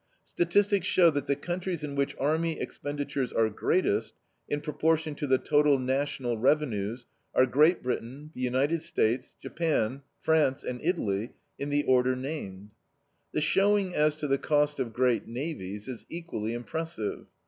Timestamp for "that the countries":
1.11-1.83